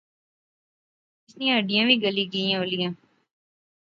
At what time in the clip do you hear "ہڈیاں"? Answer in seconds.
1.57-1.85